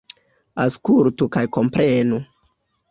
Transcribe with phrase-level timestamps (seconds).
[0.63, 2.23] Aŭskultu kaj komprenu!